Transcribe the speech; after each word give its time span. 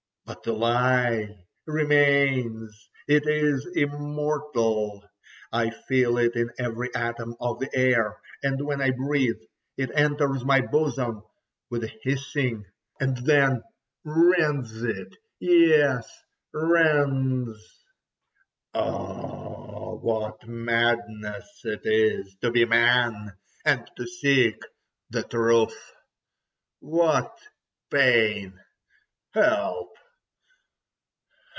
But 0.23 0.43
the 0.43 0.53
lie 0.53 1.45
remains, 1.67 2.87
it 3.05 3.27
is 3.27 3.67
immortal. 3.75 5.03
I 5.51 5.71
feel 5.89 6.17
it 6.17 6.37
in 6.37 6.49
every 6.57 6.93
atom 6.95 7.35
of 7.41 7.59
the 7.59 7.69
air, 7.75 8.17
and 8.41 8.61
when 8.65 8.79
I 8.81 8.91
breathe, 8.91 9.41
it 9.75 9.91
enters 9.93 10.45
my 10.45 10.61
bosom 10.61 11.23
with 11.69 11.83
a 11.83 11.91
hissing, 12.03 12.63
and 13.01 13.17
then 13.17 13.61
rends 14.05 14.81
it—yes, 14.81 16.09
rends! 16.53 17.79
Oh! 18.73 19.97
what 20.01 20.47
madness 20.47 21.59
it 21.65 21.81
is—to 21.83 22.51
be 22.51 22.63
man 22.63 23.33
and 23.65 23.85
to 23.97 24.07
seek 24.07 24.61
the 25.09 25.23
truth! 25.23 25.75
What 26.79 27.37
pain! 27.89 28.57
Help! 29.33 29.89